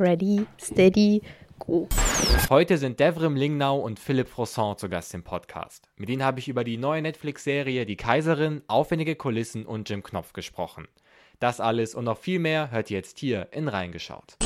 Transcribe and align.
Ready, 0.00 0.46
steady, 0.58 1.20
go. 1.58 1.86
Heute 2.48 2.78
sind 2.78 2.98
Devrim 3.00 3.36
Lingnau 3.36 3.78
und 3.80 4.00
Philipp 4.00 4.30
Frosson 4.30 4.78
zu 4.78 4.88
Gast 4.88 5.12
im 5.12 5.22
Podcast. 5.22 5.90
Mit 5.96 6.08
ihnen 6.08 6.24
habe 6.24 6.38
ich 6.38 6.48
über 6.48 6.64
die 6.64 6.78
neue 6.78 7.02
Netflix-Serie 7.02 7.84
Die 7.84 7.96
Kaiserin, 7.96 8.62
aufwendige 8.66 9.14
Kulissen 9.14 9.66
und 9.66 9.90
Jim 9.90 10.02
Knopf 10.02 10.32
gesprochen. 10.32 10.88
Das 11.38 11.60
alles 11.60 11.94
und 11.94 12.04
noch 12.04 12.16
viel 12.16 12.38
mehr 12.38 12.70
hört 12.70 12.90
ihr 12.90 12.96
jetzt 12.96 13.18
hier 13.18 13.48
in 13.52 13.68
Reingeschaut. 13.68 14.36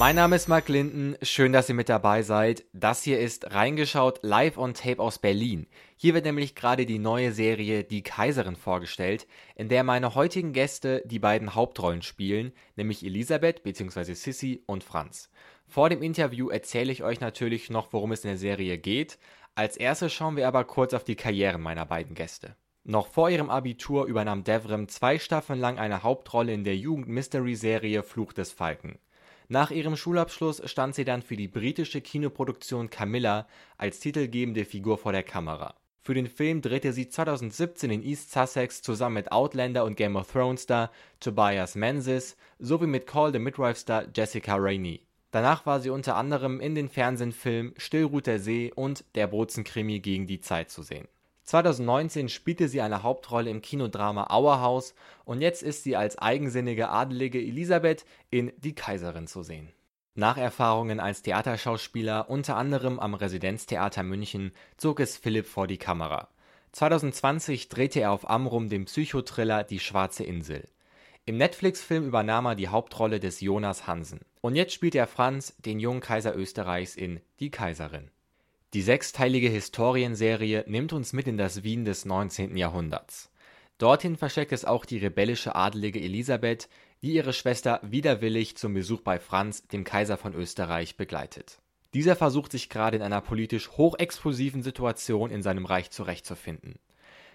Mein 0.00 0.16
Name 0.16 0.36
ist 0.36 0.48
Mark 0.48 0.70
Linden, 0.70 1.14
schön, 1.20 1.52
dass 1.52 1.68
ihr 1.68 1.74
mit 1.74 1.90
dabei 1.90 2.22
seid. 2.22 2.64
Das 2.72 3.02
hier 3.02 3.20
ist 3.20 3.52
Reingeschaut 3.52 4.20
live 4.22 4.56
on 4.56 4.72
Tape 4.72 4.98
aus 4.98 5.18
Berlin. 5.18 5.66
Hier 5.94 6.14
wird 6.14 6.24
nämlich 6.24 6.54
gerade 6.54 6.86
die 6.86 6.98
neue 6.98 7.32
Serie 7.32 7.84
Die 7.84 8.02
Kaiserin 8.02 8.56
vorgestellt, 8.56 9.26
in 9.56 9.68
der 9.68 9.84
meine 9.84 10.14
heutigen 10.14 10.54
Gäste 10.54 11.02
die 11.04 11.18
beiden 11.18 11.54
Hauptrollen 11.54 12.00
spielen, 12.00 12.52
nämlich 12.76 13.04
Elisabeth 13.04 13.62
bzw. 13.62 14.14
Sissy 14.14 14.62
und 14.64 14.84
Franz. 14.84 15.28
Vor 15.66 15.90
dem 15.90 16.00
Interview 16.00 16.48
erzähle 16.48 16.92
ich 16.92 17.02
euch 17.02 17.20
natürlich 17.20 17.68
noch, 17.68 17.92
worum 17.92 18.12
es 18.12 18.24
in 18.24 18.30
der 18.30 18.38
Serie 18.38 18.78
geht. 18.78 19.18
Als 19.54 19.76
erstes 19.76 20.14
schauen 20.14 20.36
wir 20.36 20.48
aber 20.48 20.64
kurz 20.64 20.94
auf 20.94 21.04
die 21.04 21.16
Karrieren 21.16 21.60
meiner 21.60 21.84
beiden 21.84 22.14
Gäste. 22.14 22.56
Noch 22.84 23.06
vor 23.06 23.28
ihrem 23.28 23.50
Abitur 23.50 24.06
übernahm 24.06 24.44
Devrim 24.44 24.88
zwei 24.88 25.18
Staffeln 25.18 25.60
lang 25.60 25.78
eine 25.78 26.02
Hauptrolle 26.02 26.54
in 26.54 26.64
der 26.64 26.78
Jugend-Mystery-Serie 26.78 28.02
Fluch 28.02 28.32
des 28.32 28.50
Falken. 28.50 28.98
Nach 29.52 29.72
ihrem 29.72 29.96
Schulabschluss 29.96 30.62
stand 30.70 30.94
sie 30.94 31.04
dann 31.04 31.22
für 31.22 31.34
die 31.34 31.48
britische 31.48 32.00
Kinoproduktion 32.00 32.88
Camilla 32.88 33.48
als 33.78 33.98
titelgebende 33.98 34.64
Figur 34.64 34.96
vor 34.96 35.10
der 35.10 35.24
Kamera. 35.24 35.74
Für 36.02 36.14
den 36.14 36.28
Film 36.28 36.62
drehte 36.62 36.92
sie 36.92 37.08
2017 37.08 37.90
in 37.90 38.04
East 38.04 38.30
Sussex 38.30 38.80
zusammen 38.80 39.16
mit 39.16 39.32
Outlander 39.32 39.84
und 39.84 39.96
Game 39.96 40.14
of 40.14 40.30
Thrones 40.30 40.62
Star 40.62 40.92
Tobias 41.18 41.74
Menzies 41.74 42.36
sowie 42.60 42.86
mit 42.86 43.08
Call 43.08 43.32
the 43.32 43.40
Midwife 43.40 43.80
Star 43.80 44.04
Jessica 44.14 44.54
Rainey. 44.54 45.04
Danach 45.32 45.66
war 45.66 45.80
sie 45.80 45.90
unter 45.90 46.14
anderem 46.14 46.60
in 46.60 46.76
den 46.76 46.88
Fernsehfilmen 46.88 47.74
Still 47.76 48.04
ruht 48.04 48.28
der 48.28 48.38
See 48.38 48.70
und 48.72 49.04
Der 49.16 49.26
Bozen-Krimi 49.26 49.98
gegen 49.98 50.28
die 50.28 50.40
Zeit 50.40 50.70
zu 50.70 50.82
sehen 50.82 51.08
2019 51.50 52.28
spielte 52.28 52.68
sie 52.68 52.80
eine 52.80 53.02
Hauptrolle 53.02 53.50
im 53.50 53.60
Kinodrama 53.60 54.28
Auerhaus 54.30 54.94
und 55.24 55.40
jetzt 55.40 55.64
ist 55.64 55.82
sie 55.82 55.96
als 55.96 56.16
eigensinnige 56.16 56.90
adelige 56.90 57.40
Elisabeth 57.40 58.04
in 58.30 58.52
Die 58.58 58.76
Kaiserin 58.76 59.26
zu 59.26 59.42
sehen. 59.42 59.72
Nach 60.14 60.36
Erfahrungen 60.36 61.00
als 61.00 61.22
Theaterschauspieler, 61.22 62.30
unter 62.30 62.54
anderem 62.54 63.00
am 63.00 63.14
Residenztheater 63.14 64.04
München, 64.04 64.52
zog 64.76 65.00
es 65.00 65.16
Philipp 65.16 65.46
vor 65.46 65.66
die 65.66 65.78
Kamera. 65.78 66.28
2020 66.70 67.68
drehte 67.68 67.98
er 67.98 68.12
auf 68.12 68.30
Amrum 68.30 68.68
den 68.68 68.84
Psychothriller 68.84 69.64
Die 69.64 69.80
schwarze 69.80 70.22
Insel. 70.22 70.68
Im 71.24 71.36
Netflix-Film 71.36 72.06
übernahm 72.06 72.46
er 72.46 72.54
die 72.54 72.68
Hauptrolle 72.68 73.18
des 73.18 73.40
Jonas 73.40 73.88
Hansen. 73.88 74.20
Und 74.40 74.54
jetzt 74.54 74.72
spielt 74.72 74.94
er 74.94 75.08
Franz, 75.08 75.56
den 75.58 75.80
jungen 75.80 76.00
Kaiser 76.00 76.36
Österreichs, 76.36 76.94
in 76.94 77.18
Die 77.40 77.50
Kaiserin. 77.50 78.12
Die 78.72 78.82
sechsteilige 78.82 79.48
Historienserie 79.48 80.62
nimmt 80.68 80.92
uns 80.92 81.12
mit 81.12 81.26
in 81.26 81.36
das 81.36 81.64
Wien 81.64 81.84
des 81.84 82.04
19. 82.04 82.56
Jahrhunderts. 82.56 83.28
Dorthin 83.78 84.16
versteckt 84.16 84.52
es 84.52 84.64
auch 84.64 84.84
die 84.84 84.98
rebellische 84.98 85.56
Adelige 85.56 86.00
Elisabeth, 86.00 86.68
die 87.02 87.12
ihre 87.12 87.32
Schwester 87.32 87.80
widerwillig 87.82 88.56
zum 88.56 88.74
Besuch 88.74 89.00
bei 89.00 89.18
Franz, 89.18 89.66
dem 89.66 89.82
Kaiser 89.82 90.16
von 90.16 90.34
Österreich, 90.34 90.96
begleitet. 90.96 91.58
Dieser 91.94 92.14
versucht 92.14 92.52
sich 92.52 92.68
gerade 92.68 92.96
in 92.96 93.02
einer 93.02 93.20
politisch 93.20 93.70
hochexplosiven 93.72 94.62
Situation 94.62 95.32
in 95.32 95.42
seinem 95.42 95.66
Reich 95.66 95.90
zurechtzufinden. 95.90 96.78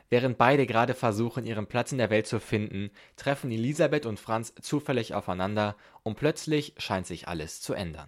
Während 0.10 0.38
beide 0.38 0.66
gerade 0.66 0.94
versuchen, 0.94 1.46
ihren 1.46 1.68
Platz 1.68 1.92
in 1.92 1.98
der 1.98 2.12
Welt 2.12 2.28
zu 2.28 2.40
finden, 2.40 2.92
treffen 3.18 3.52
Elisabeth 3.52 4.06
und 4.06 4.22
Franz 4.22 4.54
zufällig 4.62 5.14
aufeinander 5.14 5.76
und 6.04 6.16
plötzlich 6.16 6.76
scheint 6.78 7.08
sich 7.08 7.28
alles 7.28 7.60
zu 7.60 7.74
ändern. 7.74 8.08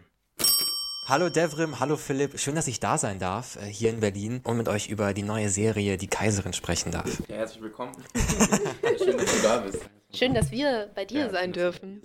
Hallo 1.10 1.30
Devrim, 1.30 1.80
hallo 1.80 1.96
Philipp. 1.96 2.38
Schön, 2.38 2.56
dass 2.56 2.68
ich 2.68 2.82
da 2.82 2.98
sein 2.98 3.18
darf, 3.18 3.56
äh, 3.56 3.62
hier 3.62 3.92
in 3.92 4.02
Berlin 4.02 4.42
und 4.44 4.58
mit 4.58 4.68
euch 4.68 4.90
über 4.90 5.14
die 5.14 5.24
neue 5.24 5.50
Serie 5.50 5.98
Die 5.98 6.10
Kaiserin 6.10 6.52
sprechen 6.52 6.92
darf. 6.92 7.10
Ja, 7.30 7.38
herzlich 7.38 7.62
willkommen. 7.64 7.94
Schön, 8.98 9.18
dass 9.18 9.34
du 9.34 9.42
da 9.42 9.58
bist. 9.60 9.90
Schön, 10.14 10.34
dass 10.34 10.52
wir 10.52 10.90
bei 10.94 11.06
dir 11.06 11.22
ja, 11.22 11.30
sein 11.30 11.54
dürfen. 11.54 12.02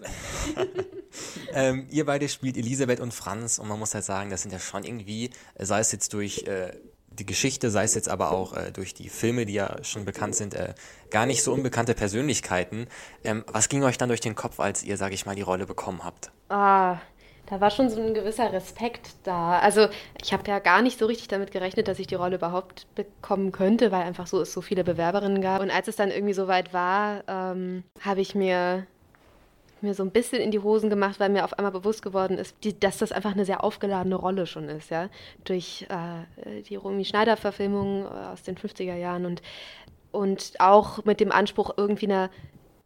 ähm, 1.52 1.88
ihr 1.90 2.06
beide 2.06 2.28
spielt 2.28 2.56
Elisabeth 2.56 3.00
und 3.00 3.12
Franz 3.12 3.58
und 3.58 3.66
man 3.66 3.76
muss 3.76 3.92
halt 3.92 4.04
sagen, 4.04 4.30
das 4.30 4.42
sind 4.42 4.52
ja 4.52 4.60
schon 4.60 4.84
irgendwie, 4.84 5.30
äh, 5.56 5.64
sei 5.64 5.80
es 5.80 5.90
jetzt 5.90 6.12
durch 6.12 6.44
äh, 6.46 6.70
die 7.10 7.26
Geschichte, 7.26 7.70
sei 7.70 7.82
es 7.82 7.96
jetzt 7.96 8.08
aber 8.08 8.30
auch 8.30 8.56
äh, 8.56 8.70
durch 8.70 8.94
die 8.94 9.08
Filme, 9.08 9.46
die 9.46 9.54
ja 9.54 9.82
schon 9.82 10.04
bekannt 10.04 10.36
sind, 10.36 10.54
äh, 10.54 10.74
gar 11.10 11.26
nicht 11.26 11.42
so 11.42 11.52
unbekannte 11.52 11.94
Persönlichkeiten. 11.94 12.86
Ähm, 13.24 13.44
was 13.48 13.69
ging 13.69 13.82
euch 13.82 13.98
dann 13.98 14.10
durch 14.10 14.20
den 14.20 14.36
Kopf, 14.36 14.60
als 14.60 14.84
ihr, 14.84 14.96
sage 14.96 15.14
ich 15.14 15.26
mal, 15.26 15.34
die 15.34 15.42
Rolle 15.42 15.66
bekommen 15.66 16.04
habt? 16.04 16.30
Ah, 16.48 16.98
da 17.47 17.60
war 17.60 17.70
schon 17.70 17.91
so 17.91 18.00
ein 18.00 18.14
gewisser 18.14 18.53
Respekt 18.53 19.10
da. 19.25 19.58
Also 19.58 19.88
ich 20.22 20.32
habe 20.32 20.48
ja 20.48 20.58
gar 20.58 20.80
nicht 20.82 20.98
so 20.98 21.06
richtig 21.06 21.28
damit 21.28 21.50
gerechnet, 21.50 21.88
dass 21.88 21.98
ich 21.98 22.06
die 22.06 22.14
Rolle 22.14 22.36
überhaupt 22.36 22.86
bekommen 22.94 23.53
könnte, 23.53 23.92
weil 23.92 24.03
einfach 24.03 24.26
so 24.26 24.41
es 24.41 24.53
so 24.53 24.60
viele 24.60 24.84
Bewerberinnen 24.84 25.42
gab. 25.42 25.60
Und 25.60 25.70
als 25.70 25.88
es 25.88 25.97
dann 25.97 26.10
irgendwie 26.10 26.34
soweit 26.34 26.72
war, 26.72 27.25
ähm, 27.28 27.84
habe 28.00 28.20
ich 28.20 28.34
mir 28.34 28.86
mir 29.82 29.94
so 29.94 30.02
ein 30.02 30.10
bisschen 30.10 30.41
in 30.41 30.50
die 30.50 30.60
Hosen 30.60 30.91
gemacht, 30.91 31.19
weil 31.19 31.28
mir 31.28 31.44
auf 31.44 31.58
einmal 31.58 31.72
bewusst 31.72 32.02
geworden 32.02 32.38
ist, 32.38 32.56
die, 32.62 32.78
dass 32.78 32.98
das 32.98 33.12
einfach 33.12 33.32
eine 33.32 33.44
sehr 33.44 33.64
aufgeladene 33.64 34.14
Rolle 34.14 34.47
schon 34.47 34.69
ist, 34.69 34.91
ja. 34.91 35.08
Durch 35.44 35.86
äh, 35.88 36.62
die 36.62 36.76
Romy 36.76 37.04
Schneider-Verfilmung 37.04 38.04
äh, 38.04 38.08
aus 38.32 38.42
den 38.42 38.56
50er 38.56 38.94
Jahren 38.94 39.26
und, 39.26 39.42
und 40.12 40.54
auch 40.60 41.04
mit 41.04 41.20
dem 41.20 41.32
Anspruch, 41.32 41.72
irgendwie 41.76 42.06
einer 42.06 42.31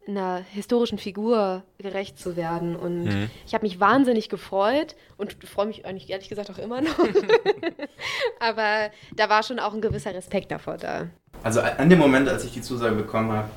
einer 0.07 0.43
historischen 0.51 0.97
Figur 0.97 1.63
gerecht 1.77 2.19
zu 2.19 2.35
werden. 2.35 2.75
Und 2.75 3.05
mhm. 3.05 3.29
ich 3.45 3.53
habe 3.53 3.65
mich 3.65 3.79
wahnsinnig 3.79 4.29
gefreut 4.29 4.95
und 5.17 5.35
freue 5.45 5.67
mich 5.67 5.85
eigentlich 5.85 6.09
ehrlich 6.09 6.29
gesagt 6.29 6.49
auch 6.49 6.57
immer 6.57 6.81
noch. 6.81 6.97
Aber 8.39 8.89
da 9.15 9.29
war 9.29 9.43
schon 9.43 9.59
auch 9.59 9.73
ein 9.73 9.81
gewisser 9.81 10.13
Respekt 10.13 10.51
davor 10.51 10.77
da. 10.77 11.07
Also 11.43 11.61
an 11.61 11.89
dem 11.89 11.99
Moment, 11.99 12.27
als 12.29 12.45
ich 12.45 12.53
die 12.53 12.61
Zusage 12.61 12.95
bekommen 12.95 13.31
habe, 13.31 13.49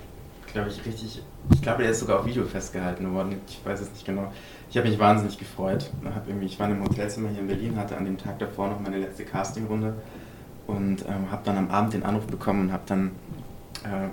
glaube 0.52 0.68
ich 0.68 0.84
richtig, 0.84 1.22
ich 1.52 1.62
glaube, 1.62 1.82
der 1.82 1.92
ist 1.92 2.00
sogar 2.00 2.20
auf 2.20 2.26
Video 2.26 2.44
festgehalten 2.44 3.12
worden. 3.14 3.40
Ich 3.48 3.60
weiß 3.64 3.80
es 3.80 3.90
nicht 3.90 4.04
genau. 4.04 4.32
Ich 4.70 4.76
habe 4.76 4.88
mich 4.88 4.98
wahnsinnig 4.98 5.38
gefreut. 5.38 5.90
Hab 6.14 6.28
irgendwie, 6.28 6.46
ich 6.46 6.58
war 6.58 6.66
in 6.66 6.74
einem 6.74 6.84
Hotelzimmer 6.84 7.28
hier 7.30 7.40
in 7.40 7.48
Berlin, 7.48 7.76
hatte 7.76 7.96
an 7.96 8.04
dem 8.04 8.18
Tag 8.18 8.38
davor 8.38 8.68
noch 8.68 8.80
meine 8.80 8.98
letzte 8.98 9.24
Castingrunde 9.24 9.94
und 10.66 11.04
ähm, 11.06 11.30
habe 11.30 11.42
dann 11.44 11.58
am 11.58 11.70
Abend 11.70 11.94
den 11.94 12.04
Anruf 12.04 12.26
bekommen 12.26 12.62
und 12.62 12.72
habe 12.72 12.82
dann 12.86 13.10
äh, 13.84 14.08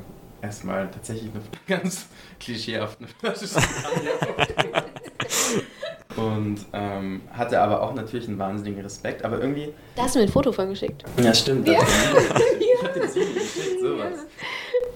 erstmal 0.48 0.90
tatsächlich 0.90 1.30
eine 1.32 1.44
ganz 1.82 2.08
klischeehafte 2.40 3.06
Flasche 3.20 3.46
Und 6.16 6.66
ähm, 6.74 7.22
hatte 7.32 7.62
aber 7.62 7.84
auch 7.84 7.94
natürlich 7.94 8.28
einen 8.28 8.40
wahnsinnigen 8.40 8.82
Respekt, 8.82 9.24
aber 9.24 9.40
irgendwie... 9.40 9.74
Da 9.96 10.04
hast 10.04 10.16
du 10.16 10.20
mir 10.20 10.26
ein 10.26 10.32
Foto 10.32 10.52
von 10.52 10.70
geschickt. 10.70 11.04
Ja, 11.22 11.34
stimmt. 11.34 11.68
Ja. 11.68 11.80
ich 11.82 12.84
hab 12.84 12.94
dir 12.94 13.02
das 13.02 13.16
Video 13.16 13.34
geschickt, 13.34 13.82
sowas. 13.82 14.26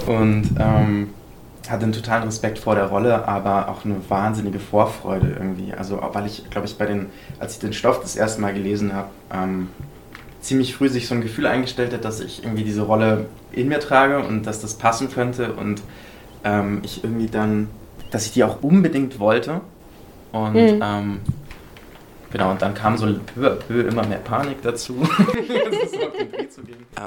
Ja. 0.08 0.14
Und 0.14 0.50
ähm, 0.60 1.14
hatte 1.70 1.84
einen 1.84 1.94
totalen 1.94 2.24
Respekt 2.24 2.60
vor 2.60 2.76
der 2.76 2.86
Rolle, 2.86 3.28
aber 3.28 3.70
auch 3.70 3.86
eine 3.86 3.98
wahnsinnige 4.10 4.60
Vorfreude 4.60 5.28
irgendwie. 5.30 5.74
Also, 5.74 6.00
weil 6.14 6.26
ich, 6.26 6.50
glaube 6.50 6.68
ich, 6.68 6.78
bei 6.78 6.86
den, 6.86 7.08
als 7.40 7.54
ich 7.54 7.60
den 7.60 7.74
Stoff 7.74 8.02
das 8.02 8.16
erste 8.16 8.42
Mal 8.42 8.54
gelesen 8.54 8.94
habe, 8.94 9.10
ähm, 9.32 9.70
ziemlich 10.42 10.76
früh 10.76 10.90
sich 10.90 11.08
so 11.08 11.16
ein 11.16 11.22
Gefühl 11.22 11.46
eingestellt 11.46 11.94
hat, 11.94 12.04
dass 12.04 12.20
ich 12.20 12.44
irgendwie 12.44 12.64
diese 12.64 12.82
Rolle 12.82 13.28
in 13.52 13.68
mir 13.70 13.80
trage 13.80 14.20
und 14.20 14.48
dass 14.48 14.60
das 14.60 14.74
passen 14.74 15.12
könnte 15.12 15.54
und 15.54 15.82
ähm, 16.44 16.82
ich 16.84 17.04
irgendwie 17.04 17.28
dann, 17.28 17.70
dass 18.10 18.26
ich 18.26 18.34
die 18.34 18.44
auch 18.44 18.62
unbedingt 18.62 19.20
wollte. 19.20 19.62
Und 20.32 20.54
mhm. 20.54 20.82
ähm, 20.84 21.20
genau, 22.32 22.52
und 22.52 22.62
dann 22.62 22.74
kam 22.74 22.98
so 22.98 23.06
peu 23.34 23.48
à 23.48 23.56
peu 23.56 23.82
immer 23.82 24.06
mehr 24.06 24.20
Panik 24.20 24.62
dazu. 24.62 25.02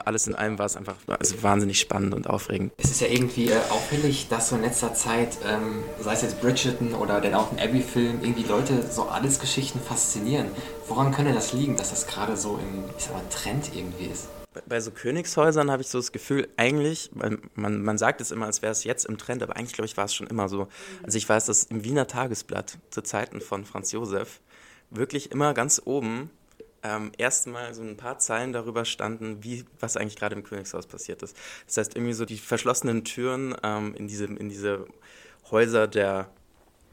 Alles 0.04 0.26
in 0.26 0.34
allem 0.34 0.58
war 0.58 0.66
es 0.66 0.76
einfach 0.76 0.96
also 1.06 1.42
wahnsinnig 1.42 1.78
spannend 1.78 2.14
und 2.14 2.28
aufregend. 2.28 2.72
Es 2.78 2.90
ist 2.90 3.00
ja 3.00 3.06
irgendwie 3.06 3.50
äh, 3.50 3.56
auffällig, 3.70 4.28
dass 4.28 4.48
so 4.48 4.56
in 4.56 4.62
letzter 4.62 4.92
Zeit, 4.94 5.38
ähm, 5.46 5.82
sei 6.00 6.14
es 6.14 6.22
jetzt 6.22 6.40
Bridgerton 6.40 6.94
oder 6.94 7.20
den 7.20 7.32
Downton 7.32 7.58
Abbey-Film, 7.58 8.20
irgendwie 8.22 8.44
Leute 8.44 8.82
so 8.90 9.04
alles 9.04 9.38
Geschichten 9.38 9.80
faszinieren. 9.80 10.46
Woran 10.88 11.12
könnte 11.12 11.32
das 11.32 11.52
liegen, 11.52 11.76
dass 11.76 11.90
das 11.90 12.06
gerade 12.06 12.36
so 12.36 12.58
im 12.58 12.84
ich 12.96 13.04
sag 13.04 13.14
mal, 13.14 13.22
Trend 13.30 13.70
irgendwie 13.74 14.06
ist? 14.06 14.28
bei 14.68 14.80
so 14.80 14.90
Königshäusern 14.90 15.70
habe 15.70 15.82
ich 15.82 15.88
so 15.88 15.98
das 15.98 16.12
Gefühl, 16.12 16.48
eigentlich, 16.56 17.10
man, 17.54 17.82
man 17.82 17.98
sagt 17.98 18.20
es 18.20 18.30
immer, 18.30 18.46
als 18.46 18.62
wäre 18.62 18.72
es 18.72 18.84
jetzt 18.84 19.04
im 19.04 19.18
Trend, 19.18 19.42
aber 19.42 19.56
eigentlich, 19.56 19.72
glaube 19.72 19.86
ich, 19.86 19.96
war 19.96 20.04
es 20.04 20.14
schon 20.14 20.26
immer 20.26 20.48
so. 20.48 20.68
Also 21.02 21.18
ich 21.18 21.28
weiß, 21.28 21.46
dass 21.46 21.64
im 21.64 21.84
Wiener 21.84 22.06
Tagesblatt 22.06 22.78
zu 22.90 23.02
Zeiten 23.02 23.40
von 23.40 23.64
Franz 23.64 23.92
Josef 23.92 24.40
wirklich 24.90 25.32
immer 25.32 25.54
ganz 25.54 25.82
oben 25.84 26.30
ähm, 26.82 27.12
erstmal 27.16 27.74
so 27.74 27.82
ein 27.82 27.96
paar 27.96 28.18
Zeilen 28.18 28.52
darüber 28.52 28.84
standen, 28.84 29.42
wie, 29.42 29.64
was 29.80 29.96
eigentlich 29.96 30.16
gerade 30.16 30.36
im 30.36 30.44
Königshaus 30.44 30.86
passiert 30.86 31.22
ist. 31.22 31.36
Das 31.66 31.78
heißt, 31.78 31.96
irgendwie 31.96 32.12
so 32.12 32.26
die 32.26 32.36
verschlossenen 32.36 33.04
Türen 33.04 33.56
ähm, 33.62 33.94
in, 33.94 34.06
diese, 34.06 34.26
in 34.26 34.48
diese 34.48 34.86
Häuser 35.50 35.88
der 35.88 36.28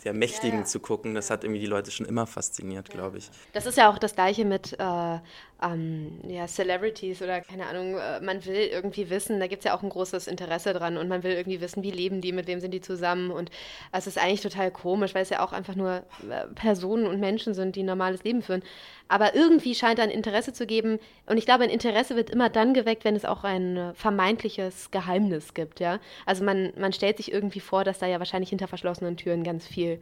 der 0.03 0.13
Mächtigen 0.13 0.59
ja, 0.59 0.59
ja. 0.61 0.65
zu 0.65 0.79
gucken, 0.79 1.13
das 1.13 1.29
hat 1.29 1.43
irgendwie 1.43 1.59
die 1.59 1.67
Leute 1.67 1.91
schon 1.91 2.05
immer 2.05 2.25
fasziniert, 2.25 2.89
ja. 2.89 2.95
glaube 2.95 3.19
ich. 3.19 3.29
Das 3.53 3.65
ist 3.65 3.77
ja 3.77 3.89
auch 3.89 3.99
das 3.99 4.15
Gleiche 4.15 4.45
mit 4.45 4.73
äh, 4.73 5.19
ähm, 5.61 6.19
ja, 6.27 6.47
Celebrities 6.47 7.21
oder 7.21 7.41
keine 7.41 7.67
Ahnung. 7.67 7.97
Äh, 7.97 8.21
man 8.21 8.43
will 8.45 8.69
irgendwie 8.71 9.09
wissen, 9.09 9.39
da 9.39 9.47
gibt 9.47 9.59
es 9.59 9.65
ja 9.65 9.75
auch 9.75 9.83
ein 9.83 9.89
großes 9.89 10.27
Interesse 10.27 10.73
dran 10.73 10.97
und 10.97 11.07
man 11.07 11.23
will 11.23 11.33
irgendwie 11.33 11.61
wissen, 11.61 11.83
wie 11.83 11.91
leben 11.91 12.21
die, 12.21 12.31
mit 12.31 12.47
wem 12.47 12.59
sind 12.59 12.73
die 12.73 12.81
zusammen. 12.81 13.31
Und 13.31 13.51
es 13.91 14.07
ist 14.07 14.17
eigentlich 14.17 14.41
total 14.41 14.71
komisch, 14.71 15.13
weil 15.13 15.23
es 15.23 15.29
ja 15.29 15.43
auch 15.45 15.53
einfach 15.53 15.75
nur 15.75 16.03
äh, 16.29 16.47
Personen 16.55 17.05
und 17.05 17.19
Menschen 17.19 17.53
sind, 17.53 17.75
die 17.75 17.83
ein 17.83 17.87
normales 17.87 18.23
Leben 18.23 18.41
führen. 18.41 18.63
Aber 19.07 19.35
irgendwie 19.35 19.75
scheint 19.75 19.99
da 19.99 20.03
ein 20.03 20.09
Interesse 20.09 20.53
zu 20.53 20.65
geben. 20.65 20.97
Und 21.25 21.37
ich 21.37 21.45
glaube, 21.45 21.65
ein 21.65 21.69
Interesse 21.69 22.15
wird 22.15 22.29
immer 22.29 22.49
dann 22.49 22.73
geweckt, 22.73 23.03
wenn 23.03 23.15
es 23.15 23.25
auch 23.25 23.43
ein 23.43 23.91
vermeintliches 23.93 24.89
Geheimnis 24.89 25.53
gibt. 25.53 25.79
Ja? 25.79 25.99
Also 26.25 26.43
man, 26.43 26.71
man 26.77 26.93
stellt 26.93 27.17
sich 27.17 27.31
irgendwie 27.31 27.59
vor, 27.59 27.83
dass 27.83 27.99
da 27.99 28.07
ja 28.07 28.19
wahrscheinlich 28.19 28.49
hinter 28.49 28.67
verschlossenen 28.67 29.17
Türen 29.17 29.43
ganz 29.43 29.67
viel 29.67 29.99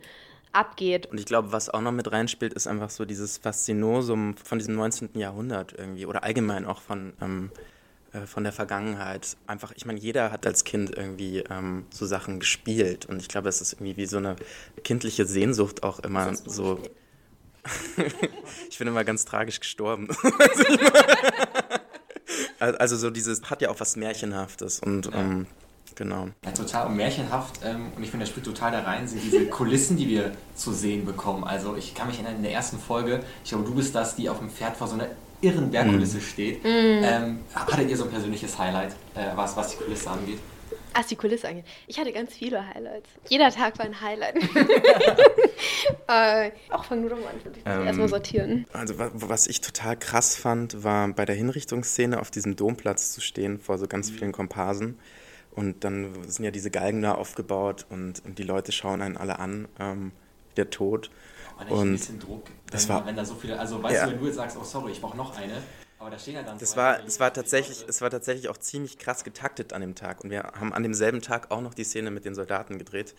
abgeht. 0.52 1.06
Und 1.08 1.20
ich 1.20 1.26
glaube, 1.26 1.52
was 1.52 1.70
auch 1.70 1.82
noch 1.82 1.92
mit 1.92 2.12
reinspielt, 2.12 2.54
ist 2.54 2.68
einfach 2.68 2.90
so 2.90 3.06
dieses 3.06 3.38
Faszinosum 3.38 4.36
von 4.38 4.58
diesem 4.58 4.76
19. 4.76 5.12
Jahrhundert 5.14 5.74
irgendwie 5.78 6.06
oder 6.06 6.24
allgemein 6.24 6.66
auch 6.66 6.82
von, 6.82 7.14
ähm, 7.22 7.52
äh, 8.14 8.26
von 8.26 8.44
der 8.44 8.54
Vergangenheit. 8.54 9.38
Einfach, 9.48 9.72
ich 9.76 9.86
meine, 9.86 10.00
jeder 10.00 10.32
hat 10.32 10.46
als 10.48 10.64
Kind 10.64 10.96
irgendwie 10.96 11.44
ähm, 11.50 11.86
so 11.92 12.06
Sachen 12.06 12.40
gespielt 12.40 13.06
und 13.06 13.22
ich 13.22 13.28
glaube, 13.28 13.50
es 13.50 13.62
ist 13.62 13.74
irgendwie 13.74 13.98
wie 13.98 14.06
so 14.06 14.18
eine 14.18 14.36
kindliche 14.84 15.26
Sehnsucht 15.26 15.84
auch 15.84 16.00
immer 16.00 16.36
so. 16.36 16.82
ich 18.70 18.78
bin 18.78 18.88
immer 18.88 19.04
ganz 19.04 19.26
tragisch 19.26 19.60
gestorben. 19.60 20.08
also 22.60 22.96
so 22.96 23.10
dieses 23.10 23.50
hat 23.50 23.62
ja 23.62 23.70
auch 23.70 23.80
was 23.80 23.96
Märchenhaftes 23.96 24.80
und 24.80 25.08
ja. 25.08 25.46
Genau. 26.00 26.30
Ja, 26.46 26.52
total 26.52 26.90
märchenhaft 26.92 27.60
ähm, 27.62 27.92
und 27.94 28.02
ich 28.02 28.10
finde, 28.10 28.26
der 28.26 28.32
spielt 28.32 28.46
total 28.46 28.72
da 28.72 28.84
rein, 28.84 29.06
sind 29.06 29.22
diese 29.22 29.48
Kulissen, 29.48 29.98
die 29.98 30.08
wir 30.08 30.32
zu 30.56 30.72
sehen 30.72 31.04
bekommen. 31.04 31.44
Also 31.44 31.76
ich 31.76 31.94
kann 31.94 32.08
mich 32.08 32.16
erinnern, 32.16 32.38
in 32.38 32.44
der 32.44 32.54
ersten 32.54 32.80
Folge, 32.80 33.20
ich 33.44 33.50
glaube, 33.50 33.66
du 33.66 33.76
bist 33.76 33.94
das, 33.94 34.16
die 34.16 34.30
auf 34.30 34.40
dem 34.40 34.50
Pferd 34.50 34.78
vor 34.78 34.88
so 34.88 34.94
einer 34.94 35.08
irren 35.42 35.72
Bergkulisse 35.72 36.20
mm. 36.20 36.22
steht. 36.22 36.64
Mm. 36.64 36.68
Ähm, 36.68 37.40
hattet 37.54 37.90
ihr 37.90 37.98
so 37.98 38.06
ein 38.06 38.12
persönliches 38.12 38.58
Highlight, 38.58 38.94
äh, 39.14 39.36
was, 39.36 39.58
was 39.58 39.72
die 39.72 39.84
Kulisse 39.84 40.10
angeht? 40.10 40.40
Was 40.94 41.08
die 41.08 41.18
Kulisse 41.18 41.50
angeht. 41.50 41.66
Ich 41.88 42.00
hatte 42.00 42.14
ganz 42.14 42.34
viele 42.34 42.66
Highlights. 42.66 43.10
Jeder 43.28 43.52
Tag 43.52 43.78
war 43.78 43.86
ein 43.86 44.00
Highlight. 44.00 44.36
äh, 46.08 46.52
auch 46.70 46.86
doch 46.86 46.92
mal 46.92 47.02
an, 47.02 47.36
ich 47.54 47.62
ähm, 47.66 47.88
erstmal 47.88 48.08
sortieren. 48.08 48.66
Also 48.72 48.94
was 48.98 49.48
ich 49.48 49.60
total 49.60 49.98
krass 49.98 50.38
fand, 50.38 50.82
war 50.82 51.10
bei 51.10 51.26
der 51.26 51.36
Hinrichtungsszene 51.36 52.22
auf 52.22 52.32
diesem 52.32 52.56
Domplatz 52.56 53.12
zu 53.12 53.20
stehen 53.20 53.60
vor 53.60 53.78
so 53.78 53.86
ganz 53.86 54.10
mhm. 54.12 54.16
vielen 54.16 54.32
Komparsen 54.32 54.98
und 55.60 55.84
dann 55.84 56.14
sind 56.30 56.46
ja 56.46 56.52
diese 56.52 56.72
Galgen 56.72 57.02
da 57.02 57.16
aufgebaut 57.16 57.86
und, 57.90 58.24
und 58.24 58.40
die 58.40 58.44
Leute 58.44 58.72
schauen 58.72 59.02
einen 59.02 59.18
alle 59.18 59.40
an, 59.40 59.68
ähm, 59.78 60.14
der 60.56 60.70
Tod. 60.70 61.12
Aber 61.58 61.72
und 61.72 61.90
ein 61.90 61.92
bisschen 61.92 62.20
Druck, 62.20 62.46
das 62.72 62.88
wenn, 62.88 62.96
war, 62.96 63.06
wenn 63.06 63.18
da 63.18 63.26
so 63.26 63.36
viele, 63.36 63.60
also 63.60 63.84
weißt 63.84 63.94
ja. 63.94 64.06
du, 64.06 64.14
wenn 64.14 64.20
du 64.20 64.26
jetzt 64.28 64.36
sagst, 64.38 64.58
oh 64.58 64.64
sorry, 64.64 64.94
ich 64.94 65.02
brauche 65.02 65.18
noch 65.18 65.38
eine, 65.38 65.62
aber 66.00 66.12
da 66.12 66.18
stehen 66.18 66.36
ja 66.36 66.44
dann 66.44 66.58
das 66.58 66.78
war, 66.78 67.00
das 67.00 67.20
war 67.20 67.34
tatsächlich, 67.34 67.84
es 67.86 68.00
war 68.02 68.10
tatsächlich 68.10 68.48
auch 68.48 68.56
ziemlich 68.56 69.00
krass 69.00 69.26
getaktet 69.26 69.74
an 69.74 69.82
dem 69.82 69.96
Tag 69.96 70.24
und 70.24 70.30
wir 70.30 70.44
haben 70.44 70.72
an 70.72 70.82
demselben 70.82 71.22
Tag 71.22 71.52
auch 71.52 71.60
noch 71.60 71.74
die 71.74 71.84
Szene 71.84 72.10
mit 72.10 72.24
den 72.24 72.36
Soldaten 72.36 72.78
gedreht. 72.78 73.14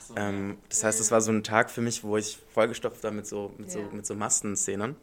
So, 0.00 0.16
ähm, 0.16 0.58
das 0.70 0.82
heißt, 0.82 0.98
es 0.98 1.12
war 1.12 1.20
so 1.20 1.30
ein 1.30 1.44
Tag 1.44 1.70
für 1.70 1.80
mich, 1.80 2.02
wo 2.02 2.16
ich 2.16 2.40
vollgestopft 2.52 3.04
war 3.04 3.12
mit 3.12 3.28
so, 3.28 3.52
mit 3.56 3.68
ja. 3.68 3.74
so, 3.74 3.82
mit 3.92 4.04
so 4.04 4.16
Massenszenen. 4.16 4.96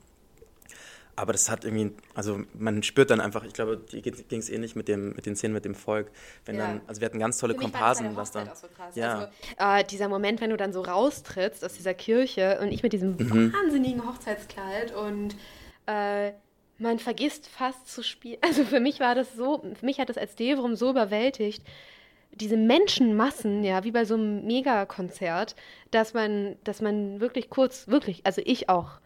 Aber 1.16 1.34
das 1.34 1.50
hat 1.50 1.66
irgendwie, 1.66 1.92
also 2.13 2.42
man 2.54 2.84
spürt 2.84 3.10
dann 3.10 3.19
einfach, 3.19 3.44
ich 3.44 3.54
glaube, 3.54 3.78
die 3.78 4.02
ging 4.02 4.40
es 4.40 4.50
ähnlich 4.50 4.75
mit, 4.75 4.88
dem, 4.88 5.13
mit 5.13 5.25
den 5.25 5.36
Szenen 5.36 5.54
mit 5.54 5.66
dem 5.66 5.75
Volk. 5.75 6.10
Wenn 6.46 6.56
ja. 6.56 6.68
dann, 6.68 6.81
also 6.88 7.02
wir 7.02 7.06
hatten 7.06 7.19
ganz 7.19 7.38
tolle 7.38 7.54
Komparsen, 7.54 8.16
was 8.16 8.31
dann. 8.31 8.50
So 8.56 8.68
ja. 9.00 9.30
Also, 9.58 9.81
äh, 9.81 9.84
dieser 9.86 10.08
Moment, 10.08 10.42
wenn 10.42 10.50
du 10.50 10.58
dann 10.58 10.74
so 10.74 10.81
raustrittst 10.81 11.63
aus 11.66 11.74
dieser 11.74 11.94
Kirche 11.94 12.60
und 12.62 12.72
ich 12.72 12.81
mit 12.84 12.94
diesem 12.94 13.18
mhm. 13.18 13.54
wahnsinnigen 13.54 14.08
Hochzeitskleid 14.08 14.96
und 14.96 15.36
äh, 15.86 16.31
man 16.78 17.00
vergisst 17.00 17.48
fast 17.48 17.88
zu 17.88 18.04
spielen. 18.04 18.40
Also 18.46 18.64
für 18.64 18.80
mich 18.80 19.00
war 19.00 19.16
das 19.16 19.34
so, 19.34 19.64
für 19.80 19.86
mich 19.86 20.00
hat 20.00 20.10
das 20.10 20.18
als 20.18 20.36
Devrum 20.36 20.75
so 20.75 20.90
überwältigt, 20.90 21.64
diese 22.34 22.57
Menschenmassen, 22.57 23.64
ja, 23.64 23.84
wie 23.84 23.92
bei 23.92 24.06
so 24.06 24.16
einem 24.16 24.46
Megakonzert, 24.46 25.56
dass 25.92 26.14
man, 26.14 26.56
dass 26.64 26.81
man 26.81 27.19
wirklich 27.19 27.50
kurz, 27.50 27.88
wirklich, 27.88 28.25
also 28.25 28.42
ich 28.46 28.69
auch 28.69 29.00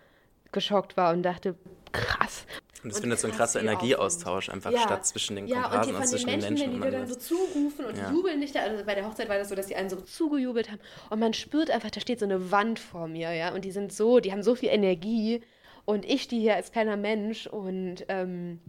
geschockt 0.51 0.95
war 0.95 1.11
und 1.13 1.23
dachte, 1.23 1.55
krass. 1.97 2.45
Und 2.85 2.91
es 2.91 2.99
findet 2.99 3.19
so 3.19 3.27
ein 3.27 3.33
krasser 3.33 3.61
Energieaustausch 3.61 4.49
einfach 4.49 4.71
ja. 4.71 4.81
statt 4.81 5.07
zwischen 5.07 5.35
den 5.35 5.49
Komparsen 5.49 5.89
ja, 5.89 5.95
und, 5.95 6.01
und 6.03 6.07
zwischen 6.07 6.29
den 6.29 6.39
Menschen. 6.39 6.71
Wenn 6.71 6.81
die 6.81 6.81
dir 6.81 6.91
dann 6.91 7.07
so 7.07 7.15
zurufen 7.15 7.85
und 7.85 7.97
ja. 7.97 8.09
die 8.09 8.15
jubeln 8.15 8.39
nicht. 8.39 8.55
Also 8.55 8.83
bei 8.85 8.93
der 8.93 9.07
Hochzeit 9.07 9.27
war 9.27 9.39
das 9.39 9.49
so, 9.49 9.55
dass 9.55 9.65
die 9.65 9.75
einen 9.75 9.89
so 9.89 9.95
zugejubelt 10.01 10.69
haben. 10.69 10.79
Und 11.09 11.19
man 11.19 11.33
spürt 11.33 11.71
einfach, 11.71 11.89
da 11.89 11.99
steht 11.99 12.19
so 12.19 12.25
eine 12.25 12.51
Wand 12.51 12.77
vor 12.77 13.07
mir, 13.07 13.33
ja. 13.33 13.55
Und 13.55 13.65
die 13.65 13.71
sind 13.71 13.91
so, 13.91 14.19
die 14.19 14.31
haben 14.31 14.43
so 14.43 14.53
viel 14.53 14.69
Energie. 14.69 15.41
Und 15.85 16.05
ich 16.05 16.27
die 16.27 16.39
hier 16.39 16.55
als 16.55 16.71
kleiner 16.71 16.95
Mensch. 16.95 17.47
Und 17.47 18.05
ähm, 18.07 18.59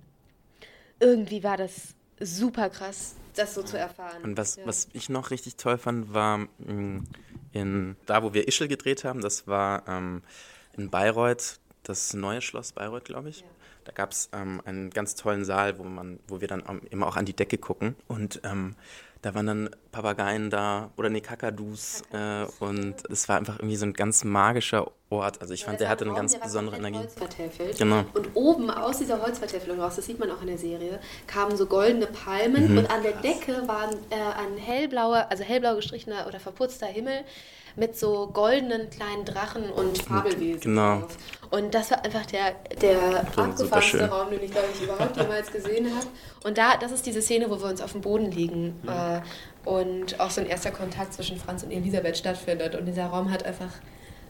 irgendwie 0.98 1.44
war 1.44 1.58
das 1.58 1.94
super 2.18 2.70
krass, 2.70 3.16
das 3.34 3.54
so 3.54 3.62
zu 3.62 3.78
erfahren. 3.78 4.22
Und 4.22 4.38
was, 4.38 4.56
ja. 4.56 4.66
was 4.66 4.88
ich 4.94 5.10
noch 5.10 5.30
richtig 5.30 5.56
toll 5.56 5.76
fand, 5.76 6.14
war 6.14 6.38
mm, 6.38 7.04
in, 7.52 7.96
da, 8.06 8.22
wo 8.22 8.32
wir 8.32 8.48
Ischel 8.48 8.68
gedreht 8.68 9.04
haben, 9.04 9.20
das 9.20 9.46
war 9.46 9.86
ähm, 9.88 10.22
in 10.76 10.88
Bayreuth 10.88 11.58
das 11.88 12.14
neue 12.14 12.40
Schloss 12.40 12.72
Bayreuth, 12.72 13.04
glaube 13.04 13.28
ich. 13.28 13.40
Ja. 13.40 13.46
Da 13.84 13.92
gab 13.92 14.10
es 14.10 14.28
ähm, 14.32 14.60
einen 14.64 14.90
ganz 14.90 15.14
tollen 15.14 15.44
Saal, 15.44 15.78
wo, 15.78 15.84
man, 15.84 16.18
wo 16.26 16.40
wir 16.40 16.48
dann 16.48 16.62
immer 16.90 17.06
auch 17.06 17.16
an 17.16 17.24
die 17.24 17.36
Decke 17.36 17.56
gucken. 17.56 17.94
Und 18.08 18.40
ähm, 18.42 18.74
da 19.22 19.34
waren 19.34 19.46
dann 19.46 19.70
Papageien 19.92 20.50
da 20.50 20.90
oder 20.96 21.08
nee, 21.08 21.20
Kakadus. 21.20 22.02
Äh, 22.12 22.46
und 22.58 22.96
es 23.10 23.28
war 23.28 23.36
einfach 23.36 23.58
irgendwie 23.58 23.76
so 23.76 23.86
ein 23.86 23.92
ganz 23.92 24.24
magischer 24.24 24.90
Ort. 25.20 25.40
Also 25.40 25.54
ich 25.54 25.60
ja, 25.60 25.66
fand, 25.66 25.80
der 25.80 25.88
hatte 25.88 26.04
eine 26.04 26.14
ganz 26.14 26.36
besondere 26.38 26.76
Energie. 26.76 27.06
Genau. 27.78 28.04
Und 28.14 28.28
oben 28.34 28.70
aus 28.70 28.98
dieser 28.98 29.22
Holzvertäfelung 29.22 29.80
raus, 29.80 29.96
das 29.96 30.06
sieht 30.06 30.18
man 30.18 30.30
auch 30.30 30.40
in 30.40 30.48
der 30.48 30.58
Serie, 30.58 31.00
kamen 31.26 31.56
so 31.56 31.66
goldene 31.66 32.06
Palmen 32.06 32.72
mhm. 32.72 32.78
und 32.78 32.90
an 32.90 33.02
der 33.02 33.12
Decke 33.12 33.66
war 33.66 33.90
äh, 34.10 34.14
ein 34.14 34.56
hellblauer, 34.58 35.26
also 35.30 35.44
hellblau 35.44 35.76
gestrichener 35.76 36.26
oder 36.26 36.40
verputzter 36.40 36.86
Himmel 36.86 37.24
mit 37.76 37.96
so 37.96 38.28
goldenen 38.28 38.88
kleinen 38.90 39.24
Drachen 39.24 39.70
und 39.70 40.02
Fabelwesen 40.02 40.60
genau. 40.62 41.00
drauf. 41.00 41.16
Und 41.50 41.74
das 41.74 41.90
war 41.90 42.04
einfach 42.04 42.26
der, 42.26 42.52
der 42.80 43.20
abgefahrenste 43.36 44.08
Raum, 44.08 44.30
den 44.30 44.42
ich, 44.42 44.50
glaube 44.50 44.68
ich, 44.74 44.82
überhaupt 44.82 45.16
jemals 45.16 45.52
gesehen 45.52 45.94
habe. 45.94 46.06
Und 46.42 46.58
da, 46.58 46.76
das 46.76 46.90
ist 46.90 47.06
diese 47.06 47.20
Szene, 47.22 47.50
wo 47.50 47.60
wir 47.60 47.68
uns 47.68 47.80
auf 47.80 47.92
dem 47.92 48.00
Boden 48.00 48.30
liegen 48.30 48.80
mhm. 48.82 48.88
äh, 48.88 49.20
und 49.68 50.18
auch 50.18 50.30
so 50.30 50.40
ein 50.40 50.46
erster 50.46 50.70
Kontakt 50.70 51.12
zwischen 51.12 51.36
Franz 51.36 51.62
und 51.62 51.70
Elisabeth 51.70 52.16
stattfindet. 52.16 52.74
Und 52.74 52.86
dieser 52.86 53.06
Raum 53.06 53.30
hat 53.30 53.44
einfach 53.44 53.70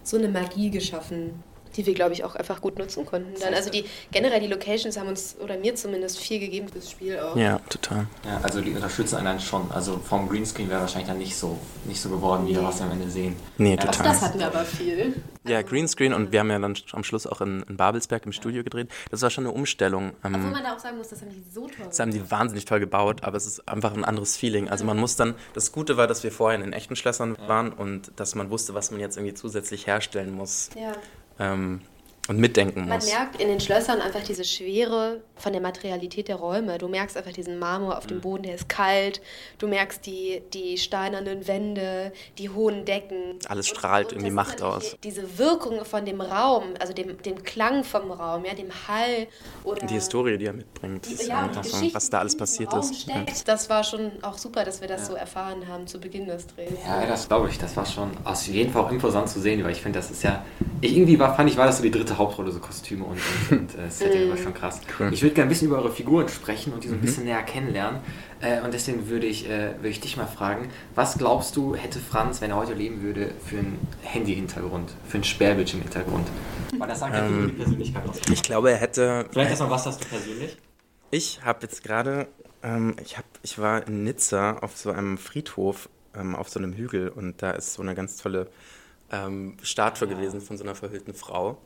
so 0.07 0.17
eine 0.17 0.29
Magie 0.29 0.71
geschaffen 0.71 1.43
die 1.77 1.87
wir, 1.87 1.95
glaube 1.95 2.13
ich, 2.13 2.25
auch 2.25 2.35
einfach 2.35 2.61
gut 2.61 2.79
nutzen 2.79 3.05
konnten. 3.07 3.39
Dann, 3.41 3.55
also 3.55 3.71
die 3.71 3.85
generell 4.11 4.41
die 4.41 4.47
Locations 4.47 4.97
haben 4.99 5.09
uns, 5.09 5.37
oder 5.43 5.59
mir 5.59 5.75
zumindest, 5.75 6.19
viel 6.19 6.41
gegeben 6.41 6.69
fürs 6.69 6.91
Spiel 6.91 7.19
auch. 7.19 7.37
Ja, 7.37 7.59
total. 7.69 8.07
Ja, 8.25 8.41
also 8.43 8.61
die 8.61 8.73
unterstützen 8.73 9.17
einen 9.17 9.27
dann 9.27 9.41
schon. 9.41 9.71
Also 9.71 9.99
vom 9.99 10.29
Greenscreen 10.29 10.69
wäre 10.69 10.81
wahrscheinlich 10.81 11.09
dann 11.09 11.19
nicht 11.19 11.37
so, 11.37 11.59
nicht 11.85 12.01
so 12.01 12.09
geworden, 12.09 12.47
wie 12.47 12.55
wir 12.55 12.63
was 12.63 12.81
am 12.81 12.91
Ende 12.91 13.11
sehen. 13.11 13.37
Nee, 13.59 13.73
ja, 13.73 13.77
total. 13.77 14.07
Das 14.07 14.23
hatten 14.23 14.39
wir 14.39 14.47
aber 14.47 14.65
viel. 14.65 15.15
Ja, 15.45 15.63
Greenscreen 15.63 16.13
und 16.13 16.33
wir 16.33 16.41
haben 16.41 16.51
ja 16.51 16.59
dann 16.59 16.75
am 16.93 17.05
Schluss 17.05 17.27
auch 17.27 17.41
in, 17.41 17.63
in 17.69 17.77
Babelsberg 17.77 18.27
im 18.27 18.33
Studio 18.33 18.65
gedreht. 18.65 18.89
Das 19.11 19.23
war 19.23 19.31
schon 19.31 19.45
eine 19.47 19.55
Umstellung. 19.55 20.13
Ähm, 20.25 20.35
Obwohl 20.35 20.51
man 20.51 20.65
da 20.65 20.75
auch 20.75 20.79
sagen 20.79 20.97
muss, 20.97 21.09
das 21.09 21.21
haben 21.21 21.31
die 21.31 21.45
so 21.53 21.67
toll 21.67 21.87
Das 21.87 22.01
haben 22.01 22.11
die 22.11 22.31
wahnsinnig 22.31 22.65
toll 22.65 22.81
gebaut, 22.81 23.23
aber 23.23 23.37
es 23.37 23.47
ist 23.47 23.69
einfach 23.69 23.95
ein 23.95 24.05
anderes 24.05 24.37
Feeling. 24.37 24.69
Also 24.69 24.85
man 24.85 24.97
muss 24.97 25.17
dann, 25.17 25.35
das 25.55 25.73
Gute 25.73 25.97
war, 25.97 26.07
dass 26.07 26.25
wir 26.25 26.33
vorher 26.33 26.57
in 26.57 26.65
den 26.65 26.73
echten 26.73 26.97
Schlössern 26.97 27.37
waren 27.47 27.73
und 27.73 28.11
dass 28.17 28.35
man 28.35 28.51
wusste, 28.51 28.75
was 28.75 28.91
man 28.91 28.99
jetzt 29.01 29.17
irgendwie 29.17 29.35
zusätzlich 29.35 29.87
herstellen 29.87 30.35
muss. 30.35 30.71
Ja. 30.75 30.93
Ähm, 31.39 31.83
und 32.29 32.39
mitdenken 32.39 32.81
muss. 32.81 32.89
Man 32.89 33.05
merkt 33.05 33.41
in 33.41 33.49
den 33.49 33.61
Schlössern 33.61 34.01
einfach 34.01 34.23
diese 34.23 34.45
Schwere 34.45 35.21
von 35.37 35.53
der 35.53 35.63
Materialität 35.63 36.29
der 36.29 36.37
Räume. 36.37 36.79
Du 36.79 36.89
merkst 36.89 37.17
einfach 37.17 37.33
diesen 37.33 37.59
Marmor 37.59 37.99
auf 37.99 38.07
dem 38.07 38.19
mhm. 38.19 38.23
Boden, 38.23 38.43
der 38.45 38.55
ist 38.55 38.69
kalt. 38.69 39.21
Du 39.59 39.69
merkst 39.69 40.05
die, 40.07 40.43
die 40.53 40.79
steinernen 40.79 41.47
Wände, 41.47 42.13
die 42.39 42.49
hohen 42.49 42.85
Decken. 42.85 43.39
Alles 43.49 43.69
strahlt 43.69 44.09
und, 44.09 44.19
und 44.19 44.25
irgendwie 44.25 44.35
Macht 44.35 44.63
aus. 44.63 44.97
Diese 45.05 45.39
Wirkung 45.39 45.85
von 45.85 46.05
dem 46.05 46.21
Raum, 46.21 46.65
also 46.81 46.93
dem, 46.93 47.21
dem 47.23 47.43
Klang 47.43 47.85
vom 47.85 48.11
Raum, 48.11 48.45
ja, 48.45 48.55
dem 48.55 48.71
Hall 48.89 49.29
oder... 49.65 49.87
Die 49.87 49.95
Historie, 49.95 50.37
die 50.37 50.47
er 50.47 50.53
mitbringt. 50.53 51.07
Die, 51.07 51.27
ja, 51.27 51.49
die 51.49 51.95
was 51.95 52.11
da 52.11 52.19
alles 52.21 52.37
passiert 52.37 52.73
ist. 52.75 53.07
Ja. 53.07 53.25
Das 53.45 53.71
war 53.71 53.85
schon 53.85 54.11
auch 54.23 54.39
super, 54.39 54.65
dass 54.65 54.81
wir 54.81 54.89
das 54.89 55.03
ja. 55.03 55.07
so 55.07 55.15
erfahren 55.15 55.69
haben 55.69 55.87
zu 55.87 56.01
Beginn 56.01 56.27
des 56.27 56.47
Drehs. 56.49 56.73
Ja, 56.85 57.07
das 57.07 57.29
glaube 57.29 57.49
ich. 57.49 57.59
Das 57.59 57.77
war 57.77 57.87
schon 57.87 58.11
auf 58.25 58.47
jeden 58.47 58.73
Fall 58.73 58.83
auch 58.83 58.91
imposant 58.91 59.29
zu 59.29 59.41
sehen, 59.41 59.63
weil 59.63 59.73
ich 59.73 59.81
finde, 59.83 59.99
das 59.99 60.11
ist 60.11 60.23
ja... 60.23 60.45
Ich 60.81 60.97
irgendwie 60.97 61.19
war, 61.19 61.35
fand 61.35 61.51
ich, 61.51 61.57
war 61.57 61.67
das 61.67 61.79
so 61.79 61.83
die 61.83 61.91
dritte 61.91 62.16
Hauptrolle, 62.19 62.53
so 62.53 62.61
Kostüme 62.61 63.05
und, 63.05 63.19
und, 63.51 63.59
und 63.59 63.79
äh, 63.79 63.91
Setting 63.91 64.29
war 64.31 64.37
schon 64.37 64.55
krass. 64.55 64.81
Cool. 64.99 65.13
Ich 65.13 65.23
würde 65.23 65.35
gerne 65.35 65.47
ein 65.47 65.51
bisschen 65.51 65.69
über 65.69 65.79
eure 65.79 65.93
Figuren 65.93 66.29
sprechen 66.29 66.73
und 66.73 66.85
die 66.85 66.89
so 66.89 66.95
ein 66.95 67.01
mhm. 67.01 67.05
bisschen 67.05 67.25
näher 67.25 67.43
kennenlernen. 67.43 68.01
Äh, 68.41 68.61
und 68.63 68.75
deswegen 68.75 69.09
würde 69.09 69.27
ich, 69.27 69.49
äh, 69.49 69.75
würde 69.77 69.89
ich 69.89 70.01
dich 70.01 70.17
mal 70.17 70.27
fragen, 70.27 70.69
was 70.95 71.19
glaubst 71.19 71.57
du, 71.57 71.75
hätte 71.75 71.99
Franz, 71.99 72.41
wenn 72.41 72.51
er 72.51 72.57
heute 72.57 72.75
leben 72.75 73.03
würde, 73.03 73.33
für 73.45 73.59
einen 73.59 73.79
Handy-Hintergrund, 74.03 74.93
für 75.09 75.15
einen 75.15 75.25
Sperrbildschirm-Hintergrund? 75.25 76.27
Weil 76.79 76.89
das 76.89 77.01
sagt 77.01 77.15
ja 77.15 77.27
ähm, 77.27 77.49
die 77.49 77.63
Persönlichkeit 77.63 78.09
aus. 78.09 78.21
Ich 78.31 78.43
glaube, 78.43 78.71
er 78.71 78.77
hätte... 78.77 79.27
Vielleicht 79.31 79.51
erstmal, 79.51 79.71
was 79.71 79.87
hast 79.87 80.05
du 80.05 80.09
persönlich? 80.09 80.57
Ich 81.11 81.43
habe 81.45 81.61
jetzt 81.63 81.83
gerade, 81.83 82.29
ähm, 82.63 82.97
ich, 83.03 83.17
hab, 83.17 83.25
ich 83.43 83.59
war 83.59 83.87
in 83.87 84.05
Nizza 84.05 84.59
auf 84.59 84.77
so 84.77 84.91
einem 84.91 85.19
Friedhof, 85.19 85.89
ähm, 86.15 86.35
auf 86.35 86.49
so 86.49 86.59
einem 86.59 86.75
Hügel 86.75 87.09
und 87.09 87.43
da 87.43 87.53
ist 87.53 87.75
so 87.75 87.83
eine 87.83 87.95
ganz 87.95 88.17
tolle 88.17 88.49
ähm, 89.13 89.57
Statue 89.63 90.09
ja. 90.09 90.15
gewesen 90.15 90.41
von 90.41 90.57
so 90.57 90.65
einer 90.65 90.75
verhüllten 90.75 91.15
Frau. 91.15 91.59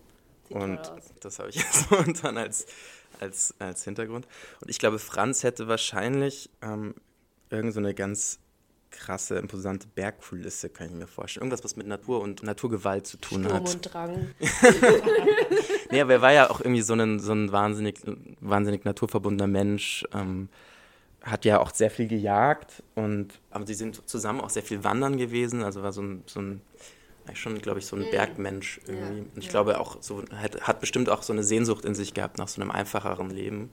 Und 0.50 0.80
das 1.20 1.38
habe 1.38 1.50
ich 1.50 1.56
jetzt 1.56 1.90
momentan 1.90 2.36
als, 2.36 2.66
als, 3.20 3.54
als 3.58 3.84
Hintergrund. 3.84 4.26
Und 4.60 4.70
ich 4.70 4.78
glaube, 4.78 4.98
Franz 4.98 5.42
hätte 5.42 5.68
wahrscheinlich 5.68 6.50
ähm, 6.62 6.94
irgend 7.50 7.72
so 7.72 7.80
eine 7.80 7.94
ganz 7.94 8.38
krasse, 8.90 9.38
imposante 9.38 9.86
Bergkulisse, 9.94 10.68
kann 10.68 10.88
ich 10.88 10.92
mir 10.92 11.06
vorstellen. 11.06 11.42
Irgendwas, 11.42 11.64
was 11.64 11.76
mit 11.76 11.86
Natur 11.86 12.20
und 12.20 12.42
Naturgewalt 12.42 13.06
zu 13.06 13.18
tun 13.18 13.44
Sturm 13.44 13.54
hat. 13.54 13.74
und 13.74 13.94
Drang. 13.94 14.34
nee, 15.90 16.00
aber 16.00 16.14
er 16.14 16.22
war 16.22 16.32
ja 16.32 16.50
auch 16.50 16.60
irgendwie 16.60 16.82
so 16.82 16.94
ein, 16.94 17.20
so 17.20 17.32
ein 17.32 17.52
wahnsinnig, 17.52 18.00
wahnsinnig 18.40 18.84
naturverbundener 18.84 19.46
Mensch. 19.46 20.04
Ähm, 20.12 20.48
hat 21.22 21.44
ja 21.44 21.60
auch 21.60 21.74
sehr 21.74 21.90
viel 21.90 22.08
gejagt 22.08 22.82
und 22.94 23.40
aber 23.50 23.66
sie 23.66 23.74
sind 23.74 24.08
zusammen 24.08 24.40
auch 24.40 24.48
sehr 24.48 24.62
viel 24.62 24.84
wandern 24.84 25.18
gewesen. 25.18 25.62
Also 25.62 25.82
war 25.82 25.92
so 25.92 26.02
ein, 26.02 26.22
so 26.26 26.40
ein 26.40 26.62
schon, 27.34 27.60
glaube 27.60 27.78
ich, 27.78 27.86
so 27.86 27.96
ein 27.96 28.02
mhm. 28.02 28.10
Bergmensch 28.10 28.80
irgendwie. 28.86 29.18
Ja, 29.18 29.24
und 29.34 29.38
ich 29.38 29.44
ja. 29.46 29.50
glaube 29.50 29.80
auch 29.80 29.98
so, 30.00 30.24
hat, 30.34 30.60
hat 30.62 30.80
bestimmt 30.80 31.08
auch 31.08 31.22
so 31.22 31.32
eine 31.32 31.42
Sehnsucht 31.42 31.84
in 31.84 31.94
sich 31.94 32.14
gehabt 32.14 32.38
nach 32.38 32.48
so 32.48 32.60
einem 32.60 32.70
einfacheren 32.70 33.30
Leben. 33.30 33.70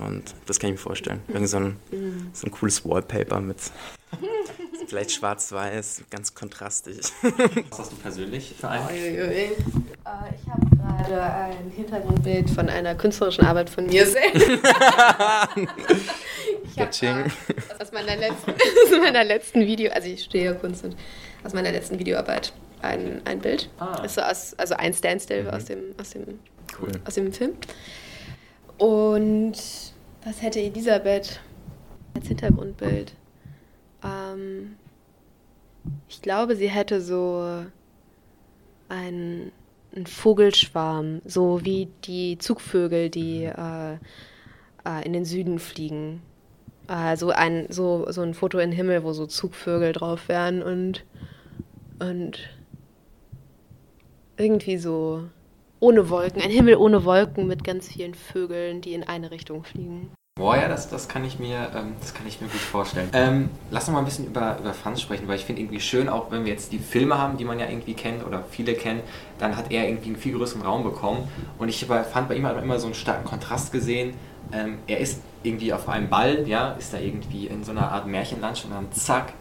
Und 0.00 0.34
das 0.46 0.58
kann 0.58 0.70
ich 0.70 0.74
mir 0.74 0.82
vorstellen. 0.82 1.20
Irgend 1.28 1.48
so 1.48 1.58
ein, 1.58 1.76
mhm. 1.90 2.30
so 2.32 2.46
ein 2.46 2.50
cooles 2.50 2.84
Wallpaper 2.84 3.40
mit 3.40 3.58
vielleicht 4.88 5.12
schwarz-weiß, 5.12 6.04
ganz 6.10 6.34
kontrastig. 6.34 7.00
Was 7.70 7.78
hast 7.78 7.92
du 7.92 7.96
persönlich 7.96 8.54
für 8.58 8.68
einen? 8.68 8.88
Äh, 8.88 9.52
ich 9.52 10.48
habe 10.50 10.66
gerade 10.76 11.22
ein 11.22 11.70
Hintergrundbild 11.76 12.50
von 12.50 12.68
einer 12.68 12.94
künstlerischen 12.94 13.44
Arbeit 13.44 13.70
von 13.70 13.86
mir 13.86 14.06
selbst. 14.06 14.48
ich 16.64 16.78
habe 16.78 17.30
aus 17.78 17.92
meiner 17.92 18.16
letzten, 18.16 18.50
aus 18.52 19.00
meiner 19.00 19.24
letzten 19.24 19.60
Video, 19.60 19.90
also 19.92 20.08
ich 20.08 20.24
stehe 20.24 20.46
ja 20.46 20.54
Kunst 20.54 20.84
und 20.84 20.96
aus 21.44 21.52
meiner 21.52 21.70
letzten 21.70 21.98
Videoarbeit 21.98 22.52
ein, 22.82 23.22
ein 23.24 23.40
Bild. 23.40 23.70
Ah. 23.78 24.02
Ist 24.04 24.14
so 24.14 24.22
aus, 24.22 24.54
also 24.54 24.74
ein 24.74 24.92
Standstill 24.92 25.44
mhm. 25.44 25.50
aus, 25.50 25.64
dem, 25.66 25.78
aus, 25.98 26.10
dem, 26.10 26.38
cool. 26.80 26.92
aus 27.04 27.14
dem 27.14 27.32
Film. 27.32 27.52
Und 28.78 29.56
was 30.24 30.42
hätte 30.42 30.60
Elisabeth 30.60 31.40
als 32.14 32.28
Hintergrundbild? 32.28 33.14
Ähm, 34.04 34.76
ich 36.08 36.22
glaube, 36.22 36.56
sie 36.56 36.68
hätte 36.68 37.00
so 37.00 37.64
einen, 38.88 39.52
einen 39.94 40.06
Vogelschwarm, 40.06 41.22
so 41.24 41.64
wie 41.64 41.88
die 42.04 42.38
Zugvögel, 42.38 43.10
die 43.10 43.44
äh, 43.44 43.94
äh, 44.84 45.04
in 45.04 45.12
den 45.12 45.24
Süden 45.24 45.58
fliegen. 45.58 46.22
Äh, 46.88 47.16
so, 47.16 47.30
ein, 47.30 47.66
so, 47.70 48.10
so 48.10 48.22
ein 48.22 48.34
Foto 48.34 48.58
im 48.58 48.72
Himmel, 48.72 49.02
wo 49.02 49.12
so 49.12 49.26
Zugvögel 49.26 49.92
drauf 49.92 50.28
wären 50.28 50.62
und, 50.62 51.04
und 51.98 52.48
irgendwie 54.38 54.78
so 54.78 55.24
ohne 55.80 56.10
Wolken, 56.10 56.42
ein 56.42 56.50
Himmel 56.50 56.76
ohne 56.76 57.04
Wolken 57.04 57.46
mit 57.46 57.64
ganz 57.64 57.88
vielen 57.88 58.14
Vögeln, 58.14 58.80
die 58.80 58.94
in 58.94 59.04
eine 59.04 59.30
Richtung 59.30 59.64
fliegen. 59.64 60.10
Boah, 60.38 60.56
ja, 60.56 60.68
das, 60.68 60.88
das, 60.88 61.08
kann 61.08 61.24
ich 61.24 61.40
mir, 61.40 61.68
ähm, 61.74 61.94
das 61.98 62.14
kann 62.14 62.24
ich 62.24 62.40
mir 62.40 62.46
gut 62.46 62.60
vorstellen. 62.60 63.08
Ähm, 63.12 63.50
lass 63.72 63.88
uns 63.88 63.94
mal 63.94 63.98
ein 63.98 64.04
bisschen 64.04 64.26
über, 64.26 64.56
über 64.60 64.72
Franz 64.72 65.02
sprechen, 65.02 65.26
weil 65.26 65.34
ich 65.34 65.44
finde 65.44 65.62
irgendwie 65.62 65.80
schön, 65.80 66.08
auch 66.08 66.30
wenn 66.30 66.44
wir 66.44 66.52
jetzt 66.52 66.70
die 66.70 66.78
Filme 66.78 67.18
haben, 67.18 67.38
die 67.38 67.44
man 67.44 67.58
ja 67.58 67.68
irgendwie 67.68 67.94
kennt 67.94 68.24
oder 68.24 68.44
viele 68.48 68.74
kennen, 68.74 69.00
dann 69.40 69.56
hat 69.56 69.72
er 69.72 69.88
irgendwie 69.88 70.10
einen 70.10 70.16
viel 70.16 70.36
größeren 70.36 70.62
Raum 70.62 70.84
bekommen. 70.84 71.26
Und 71.58 71.68
ich 71.68 71.84
fand 71.84 72.28
bei 72.28 72.36
ihm 72.36 72.46
halt 72.46 72.62
immer 72.62 72.78
so 72.78 72.86
einen 72.86 72.94
starken 72.94 73.24
Kontrast 73.24 73.72
gesehen. 73.72 74.14
Ähm, 74.52 74.78
er 74.86 74.98
ist 74.98 75.20
irgendwie 75.42 75.72
auf 75.72 75.88
einem 75.88 76.08
Ball, 76.08 76.46
ja, 76.46 76.70
ist 76.78 76.94
da 76.94 76.98
irgendwie 76.98 77.48
in 77.48 77.64
so 77.64 77.72
einer 77.72 77.90
Art 77.90 78.06
Märchenlandschaft 78.06 78.68
und 78.70 78.76
dann 78.76 78.92
zack, 78.92 79.32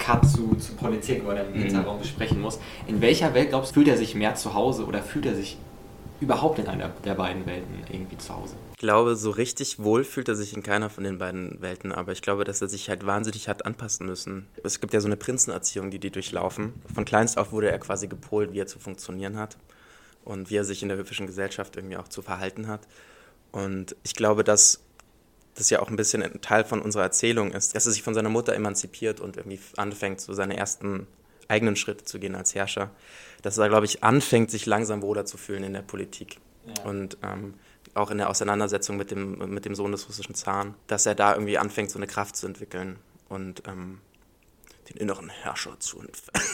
Cut 0.00 0.28
zu, 0.28 0.56
zu 0.56 0.72
Politik 0.74 1.24
oder 1.24 1.46
im 1.46 1.52
mhm. 1.52 1.62
Hinterraum 1.62 1.98
besprechen 2.00 2.40
muss. 2.40 2.58
In 2.88 3.00
welcher 3.00 3.32
Welt, 3.34 3.50
glaubst 3.50 3.70
du, 3.70 3.74
fühlt 3.74 3.88
er 3.88 3.96
sich 3.96 4.16
mehr 4.16 4.34
zu 4.34 4.54
Hause 4.54 4.86
oder 4.86 5.02
fühlt 5.02 5.26
er 5.26 5.36
sich 5.36 5.58
überhaupt 6.20 6.58
in 6.58 6.66
einer 6.66 6.88
der 7.04 7.14
beiden 7.14 7.46
Welten 7.46 7.74
irgendwie 7.90 8.18
zu 8.18 8.34
Hause? 8.34 8.54
Ich 8.72 8.78
glaube, 8.78 9.14
so 9.14 9.30
richtig 9.30 9.78
wohl 9.78 10.04
fühlt 10.04 10.28
er 10.28 10.34
sich 10.34 10.54
in 10.54 10.62
keiner 10.62 10.90
von 10.90 11.04
den 11.04 11.18
beiden 11.18 11.60
Welten, 11.60 11.92
aber 11.92 12.12
ich 12.12 12.22
glaube, 12.22 12.44
dass 12.44 12.60
er 12.60 12.68
sich 12.68 12.88
halt 12.88 13.06
wahnsinnig 13.06 13.48
hat 13.48 13.64
anpassen 13.66 14.06
müssen. 14.06 14.46
Es 14.64 14.80
gibt 14.80 14.92
ja 14.92 15.00
so 15.00 15.06
eine 15.06 15.16
Prinzenerziehung, 15.16 15.90
die 15.90 15.98
die 15.98 16.10
durchlaufen. 16.10 16.72
Von 16.92 17.04
kleinst 17.04 17.38
auf 17.38 17.52
wurde 17.52 17.70
er 17.70 17.78
quasi 17.78 18.08
gepolt, 18.08 18.52
wie 18.52 18.60
er 18.60 18.66
zu 18.66 18.78
funktionieren 18.78 19.38
hat 19.38 19.56
und 20.24 20.50
wie 20.50 20.56
er 20.56 20.64
sich 20.64 20.82
in 20.82 20.88
der 20.88 20.98
höfischen 20.98 21.26
Gesellschaft 21.26 21.76
irgendwie 21.76 21.98
auch 21.98 22.08
zu 22.08 22.22
verhalten 22.22 22.68
hat. 22.68 22.80
Und 23.52 23.96
ich 24.02 24.14
glaube, 24.14 24.44
dass 24.44 24.80
das 25.54 25.70
ja 25.70 25.80
auch 25.80 25.88
ein 25.88 25.96
bisschen 25.96 26.22
ein 26.22 26.40
Teil 26.40 26.64
von 26.64 26.80
unserer 26.80 27.02
Erzählung 27.02 27.52
ist, 27.52 27.74
dass 27.74 27.86
er 27.86 27.92
sich 27.92 28.02
von 28.02 28.14
seiner 28.14 28.28
Mutter 28.28 28.54
emanzipiert 28.54 29.20
und 29.20 29.36
irgendwie 29.36 29.60
anfängt, 29.76 30.20
so 30.20 30.32
seine 30.32 30.56
ersten 30.56 31.06
eigenen 31.48 31.76
Schritte 31.76 32.04
zu 32.04 32.18
gehen 32.18 32.34
als 32.34 32.54
Herrscher. 32.54 32.90
Dass 33.42 33.58
er, 33.58 33.68
glaube 33.68 33.86
ich, 33.86 34.04
anfängt, 34.04 34.50
sich 34.50 34.66
langsam 34.66 35.02
wohler 35.02 35.24
zu 35.24 35.36
fühlen 35.36 35.64
in 35.64 35.72
der 35.72 35.82
Politik. 35.82 36.38
Ja. 36.66 36.84
Und 36.84 37.18
ähm, 37.22 37.54
auch 37.94 38.10
in 38.10 38.18
der 38.18 38.30
Auseinandersetzung 38.30 38.96
mit 38.96 39.10
dem, 39.10 39.38
mit 39.52 39.64
dem 39.64 39.74
Sohn 39.74 39.92
des 39.92 40.08
russischen 40.08 40.34
Zaren, 40.34 40.74
dass 40.86 41.06
er 41.06 41.14
da 41.14 41.34
irgendwie 41.34 41.58
anfängt, 41.58 41.90
so 41.90 41.98
eine 41.98 42.06
Kraft 42.06 42.36
zu 42.36 42.46
entwickeln 42.46 42.98
und 43.28 43.62
ähm, 43.66 44.00
den 44.88 44.96
inneren 44.96 45.28
Herrscher 45.28 45.78
zu 45.80 46.00
entwickeln. 46.00 46.44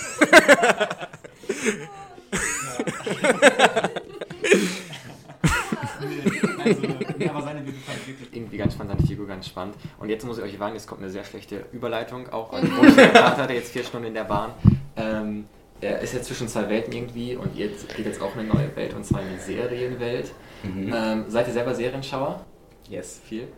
also, 6.74 6.82
nee, 7.18 7.28
aber 7.28 7.42
seine 7.42 7.60
Figur 7.60 7.80
fand 7.80 7.98
ich 8.00 8.08
wirklich 8.08 8.36
irgendwie 8.36 8.56
ganz 8.56 8.74
spannend, 8.74 8.94
seine 8.96 9.06
Figur 9.06 9.26
ganz 9.26 9.46
spannend. 9.46 9.76
Und 9.98 10.08
jetzt 10.08 10.26
muss 10.26 10.38
ich 10.38 10.44
euch 10.44 10.58
warnen, 10.58 10.74
jetzt 10.74 10.86
kommt 10.86 11.02
eine 11.02 11.10
sehr 11.10 11.24
schlechte 11.24 11.66
Überleitung 11.72 12.28
auch. 12.30 12.52
Also, 12.52 12.68
hat 13.14 13.48
er 13.48 13.54
jetzt 13.54 13.72
vier 13.72 13.84
Stunden 13.84 14.08
in 14.08 14.14
der 14.14 14.24
Bahn. 14.24 14.52
Ähm, 14.96 15.46
er 15.80 16.00
ist 16.00 16.14
jetzt 16.14 16.26
zwischen 16.26 16.48
zwei 16.48 16.68
Welten 16.68 16.92
irgendwie 16.92 17.36
und 17.36 17.54
jetzt 17.54 17.94
geht 17.94 18.06
jetzt 18.06 18.20
auch 18.22 18.34
eine 18.34 18.44
neue 18.44 18.74
Welt 18.76 18.94
und 18.94 19.04
zwar 19.04 19.20
eine 19.20 19.38
Serienwelt. 19.38 20.32
Mhm. 20.62 20.92
Ähm, 20.94 21.24
seid 21.28 21.46
ihr 21.48 21.52
selber 21.52 21.74
Serienschauer? 21.74 22.44
Yes, 22.88 23.20
viel? 23.24 23.48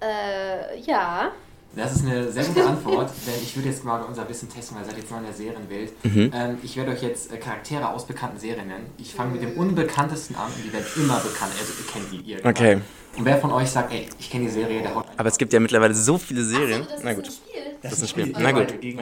Äh, 0.00 0.80
ja. 0.80 1.32
Das 1.76 1.92
ist 1.94 2.04
eine 2.04 2.30
sehr 2.32 2.44
gute 2.44 2.66
Antwort, 2.66 3.10
denn 3.26 3.42
ich 3.42 3.54
würde 3.56 3.68
jetzt 3.68 3.84
mal 3.84 4.02
unser 4.02 4.28
Wissen 4.28 4.48
testen, 4.48 4.76
weil 4.76 4.84
ihr 4.84 4.90
seid 4.90 4.98
jetzt 4.98 5.10
neu 5.10 5.18
in 5.18 5.24
der 5.24 5.32
Serienwelt. 5.32 5.92
Mhm. 6.04 6.30
Ähm, 6.34 6.58
ich 6.62 6.76
werde 6.76 6.90
euch 6.90 7.02
jetzt 7.02 7.32
äh, 7.32 7.36
Charaktere 7.36 7.88
aus 7.88 8.06
bekannten 8.06 8.38
Serien 8.38 8.68
nennen. 8.68 8.86
Ich 8.98 9.14
fange 9.14 9.32
mit 9.32 9.42
dem 9.42 9.52
unbekanntesten 9.52 10.36
an 10.36 10.46
und 10.46 10.64
die 10.64 10.72
werden 10.72 10.86
immer 10.96 11.20
bekannt. 11.20 11.52
Also 11.58 11.72
ihr 11.78 11.86
kennt 11.86 12.12
die, 12.12 12.30
ihr. 12.30 12.44
Okay. 12.44 12.80
Und 13.16 13.24
wer 13.24 13.38
von 13.38 13.52
euch 13.52 13.68
sagt, 13.68 13.92
ey, 13.92 14.08
ich 14.18 14.30
kenne 14.30 14.44
die 14.44 14.50
Serie, 14.50 14.82
der 14.82 14.94
haut 14.94 15.06
Aber 15.16 15.28
es 15.28 15.36
gibt 15.36 15.52
ja 15.52 15.60
mittlerweile 15.60 15.94
so 15.94 16.18
viele 16.18 16.44
Serien. 16.44 16.84
So, 16.84 17.02
Na 17.02 17.12
gut. 17.12 17.26
Ist 17.26 17.40
das, 17.82 17.92
ist 17.92 18.02
ein 18.02 18.08
Spiel. 18.08 18.32
Na 18.38 18.52
gut. 18.52 18.74
Okay. 18.74 18.96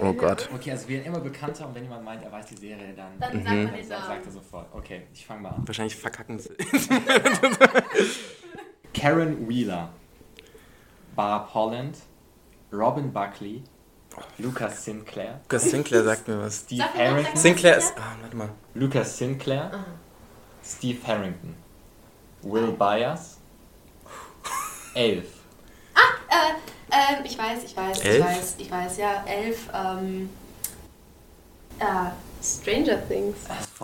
Oh 0.00 0.12
Gott. 0.12 0.48
Okay, 0.54 0.70
also 0.72 0.88
wir 0.88 0.96
werden 0.96 1.06
immer 1.06 1.20
bekannter 1.20 1.66
und 1.66 1.74
wenn 1.74 1.84
jemand 1.84 2.04
meint, 2.04 2.22
er 2.22 2.30
weiß 2.30 2.46
die 2.46 2.56
Serie, 2.56 2.94
dann, 2.96 3.18
dann, 3.18 3.38
mhm. 3.40 3.70
dann 3.70 3.84
sagt, 3.84 4.06
sagt 4.06 4.26
er 4.26 4.32
sofort. 4.32 4.66
Okay, 4.72 5.02
ich 5.12 5.24
fange 5.24 5.42
mal 5.42 5.50
an. 5.50 5.62
Wahrscheinlich 5.66 5.96
verkacken 5.96 6.38
sie. 6.38 6.50
Karen 8.94 9.48
Wheeler, 9.48 9.92
Barb 11.18 11.52
Holland, 11.52 11.96
Robin 12.70 13.10
Buckley, 13.10 13.64
Lucas 14.38 14.84
Sinclair. 14.84 15.40
Lucas 15.42 15.64
Sinclair 15.64 16.04
sagt 16.04 16.28
mir 16.28 16.38
was. 16.38 16.60
Steve 16.60 16.84
Harrington. 16.94 17.36
Sinclair 17.36 17.76
ist. 17.78 17.92
Ah, 17.96 18.14
warte 18.20 18.36
mal. 18.36 18.50
Lucas 18.74 19.18
Sinclair. 19.18 19.68
Ah. 19.74 19.84
Steve 20.64 21.04
Harrington. 21.04 21.56
Will 22.42 22.70
Byers. 22.70 23.38
Elf. 24.94 25.26
Ah, 25.92 26.00
äh, 26.30 27.14
ähm, 27.16 27.24
ich 27.24 27.36
weiß, 27.36 27.64
ich 27.64 27.76
weiß, 27.76 27.98
elf? 27.98 28.18
ich 28.18 28.24
weiß, 28.24 28.54
ich 28.58 28.70
weiß, 28.70 28.96
ja, 28.98 29.24
elf, 29.26 29.68
ähm, 29.74 30.30
äh, 31.80 31.84
Stranger 32.40 33.08
Things. 33.08 33.38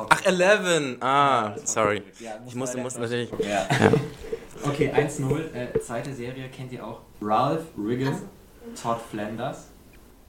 Ach, 0.08 0.24
Eleven. 0.24 1.02
Ah, 1.02 1.56
sorry. 1.64 2.04
Ich 2.46 2.54
musste, 2.54 2.78
musste 2.78 3.00
natürlich. 3.00 3.30
Ja. 3.40 3.66
Okay, 4.66 4.90
1-0. 4.92 5.54
Äh, 5.54 5.80
zweite 5.80 6.14
Serie 6.14 6.48
kennt 6.48 6.72
ihr 6.72 6.86
auch. 6.86 7.00
Ralph 7.20 7.64
Riggin. 7.76 8.14
Todd 8.80 8.98
Flanders, 9.10 9.68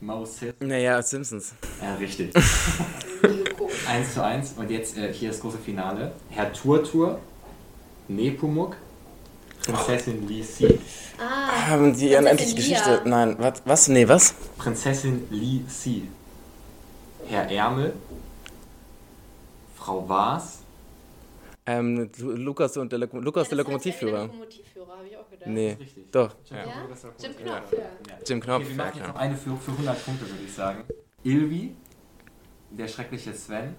Mo 0.01 0.25
Simpson. 0.25 0.67
Naja, 0.67 1.01
Simpsons. 1.01 1.53
Ja, 1.81 1.95
richtig. 1.95 2.33
1 3.87 4.13
zu 4.13 4.23
1 4.23 4.53
und 4.57 4.69
jetzt 4.69 4.97
äh, 4.97 5.13
hier 5.13 5.29
das 5.29 5.39
große 5.39 5.57
Finale. 5.57 6.13
Herr 6.29 6.51
Turtur, 6.51 7.19
Nepomuk, 8.07 8.75
Prinzessin 9.63 10.21
oh. 10.23 10.27
Lee 10.27 10.43
Si. 10.43 10.79
Ah, 11.17 11.69
Haben 11.69 11.95
die 11.95 12.15
eine 12.15 12.29
endliche 12.29 12.55
Geschichte? 12.55 13.01
Nein, 13.05 13.35
was? 13.39 13.61
Was? 13.65 13.87
Nee, 13.87 14.07
was? 14.07 14.33
Prinzessin 14.57 15.27
Lee 15.29 15.61
Si. 15.67 16.07
Herr 17.27 17.49
Ärmel, 17.49 17.93
Frau 19.77 20.07
Vaas, 20.07 20.59
ähm, 21.65 22.09
Lukas 22.19 22.77
und 22.77 22.91
der, 22.91 22.99
Lok 22.99 23.13
Lukas, 23.13 23.47
ja, 23.47 23.49
der 23.49 23.57
Lokomotivführer. 23.59 24.11
Der 24.11 24.27
Lokomotivführer, 24.27 24.97
habe 24.97 25.07
ich 25.07 25.17
auch 25.17 25.29
gedacht. 25.29 25.49
Nee, 25.49 25.77
doch. 26.11 26.35
Ja? 26.51 26.57
ja? 26.57 26.87
Jim 27.19 27.35
Knopf, 27.35 27.73
ja. 27.73 28.17
Jim 28.25 28.41
Knopf, 28.41 28.63
okay, 28.63 28.69
wir 28.69 28.75
machen 28.75 28.97
jetzt 28.97 29.07
noch 29.07 29.15
eine 29.15 29.35
für, 29.35 29.57
für 29.57 29.71
100 29.71 30.05
Punkte, 30.05 30.29
würde 30.29 30.43
ich 30.45 30.53
sagen. 30.53 30.83
Ilvi, 31.23 31.75
der 32.69 32.87
schreckliche 32.87 33.33
Sven, 33.33 33.75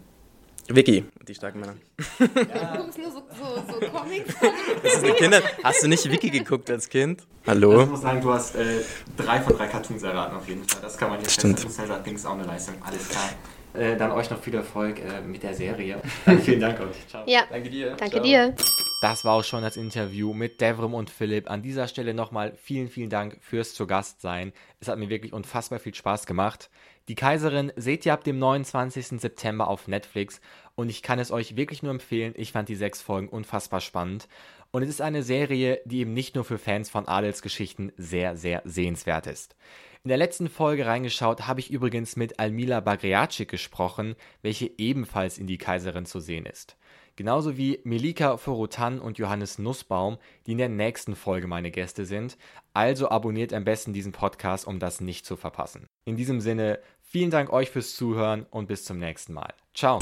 Vicky, 0.69 1.05
die 1.27 1.35
starken 1.35 1.61
Männer. 1.61 1.77
Ja. 2.19 2.77
Du 2.77 2.83
guckst 2.83 2.99
nur 2.99 3.11
so, 3.11 3.23
so, 3.31 3.73
so 3.73 3.87
Comics. 3.91 4.35
Das 4.83 4.95
ist 4.95 5.05
eine 5.05 5.15
Kinder. 5.15 5.43
Hast 5.63 5.83
du 5.83 5.89
nicht 5.89 6.11
Vicky 6.11 6.31
geguckt 6.31 6.71
als 6.71 6.89
Kind? 6.89 7.27
Hallo? 7.47 7.71
Also 7.71 7.83
ich 7.83 7.91
muss 7.91 8.01
sagen, 8.01 8.21
du 8.21 8.33
hast 8.33 8.57
äh, 8.57 8.81
drei 9.17 9.41
von 9.41 9.57
drei 9.57 9.67
Cartoons 9.69 10.03
erraten 10.03 10.37
auf 10.37 10.49
jeden 10.49 10.65
Fall. 10.65 10.81
Das 10.83 10.99
kann 10.99 11.11
man 11.11 11.21
hier 11.21 11.29
Stimmt. 11.29 11.61
feststellen. 11.61 11.91
Das 12.05 12.13
ist 12.13 12.27
auch 12.27 12.33
eine 12.33 12.45
Leistung. 12.45 12.75
Alles 12.85 13.09
klar. 13.09 13.31
Äh, 13.75 13.97
dann 13.97 14.11
euch 14.13 14.31
noch 14.31 14.41
viel 14.41 14.55
Erfolg 14.55 14.99
äh, 15.01 15.21
mit 15.21 15.43
der 15.43 15.55
Serie. 15.55 16.01
Dann 16.25 16.41
vielen 16.41 16.61
Dank 16.61 16.81
euch. 16.81 17.07
Ciao. 17.09 17.25
Ja. 17.27 17.43
Danke 17.51 17.71
dir. 17.71 17.91
Danke 17.91 18.17
Ciao. 18.17 18.23
dir. 18.25 18.55
Das 19.03 19.25
war 19.25 19.35
auch 19.35 19.45
schon 19.45 19.63
das 19.63 19.77
Interview 19.77 20.33
mit 20.33 20.61
Devrim 20.61 20.95
und 20.95 21.11
Philipp. 21.11 21.51
An 21.51 21.63
dieser 21.63 21.87
Stelle 21.87 22.15
nochmal 22.15 22.55
vielen, 22.57 22.89
vielen 22.89 23.11
Dank 23.11 23.39
fürs 23.43 23.75
zu 23.75 23.87
Gast 23.87 24.23
sein. 24.23 24.53
Es 24.81 24.89
hat 24.89 24.99
mir 24.99 25.11
wirklich 25.11 25.35
unfassbar 25.35 25.79
viel 25.79 25.95
Spaß 25.95 26.25
gemacht. 26.25 26.71
Die 27.09 27.15
Kaiserin 27.15 27.73
seht 27.77 28.05
ihr 28.05 28.13
ab 28.13 28.25
dem 28.25 28.41
29. 28.41 29.21
September 29.21 29.69
auf 29.69 29.87
Netflix 29.87 30.41
und 30.75 30.89
ich 30.89 31.03
kann 31.03 31.21
es 31.21 31.31
euch 31.31 31.55
wirklich 31.55 31.85
nur 31.85 31.93
empfehlen. 31.93 32.35
Ich 32.37 32.51
fand 32.51 32.69
die 32.69 32.75
sechs 32.75 33.01
Folgen 33.01 33.29
unfassbar 33.29 33.81
spannend. 33.81 34.27
Und 34.73 34.83
es 34.83 34.89
ist 34.89 35.01
eine 35.01 35.23
Serie, 35.23 35.81
die 35.85 36.01
eben 36.01 36.13
nicht 36.15 36.35
nur 36.35 36.45
für 36.45 36.59
Fans 36.59 36.91
von 36.91 37.07
Adelsgeschichten 37.07 37.93
sehr, 37.97 38.37
sehr 38.37 38.61
sehenswert 38.65 39.29
ist. 39.29 39.55
In 40.03 40.09
der 40.09 40.19
letzten 40.19 40.49
Folge 40.49 40.87
reingeschaut 40.87 41.47
habe 41.47 41.61
ich 41.61 41.71
übrigens 41.71 42.17
mit 42.17 42.41
Almila 42.41 42.81
Bagriacic 42.81 43.49
gesprochen, 43.49 44.17
welche 44.43 44.71
ebenfalls 44.77 45.39
in 45.39 45.47
die 45.47 45.59
Kaiserin 45.59 46.07
zu 46.07 46.19
sehen 46.19 46.45
ist. 46.45 46.77
Genauso 47.17 47.57
wie 47.57 47.81
Melika 47.85 48.37
Forotan 48.37 49.01
und 49.01 49.19
Johannes 49.19 49.59
Nussbaum, 49.59 50.19
die 50.47 50.53
in 50.53 50.59
der 50.59 50.69
nächsten 50.69 51.17
Folge 51.17 51.47
meine 51.47 51.71
Gäste 51.71 52.05
sind. 52.05 52.37
Also 52.75 53.09
abonniert 53.09 53.55
am 53.55 53.65
besten 53.65 53.95
diesen 53.95 54.13
Podcast, 54.13 54.67
um 54.67 54.79
das 54.79 55.01
nicht 55.01 55.25
zu 55.25 55.37
verpassen. 55.37 55.89
In 56.05 56.17
diesem 56.17 56.41
Sinne, 56.41 56.79
vielen 57.01 57.31
Dank 57.31 57.51
euch 57.51 57.71
fürs 57.71 57.97
Zuhören 57.97 58.47
und 58.51 58.67
bis 58.69 58.85
zum 58.85 58.99
nächsten 58.99 59.33
Mal. 59.33 59.55
Ciao. 59.75 59.99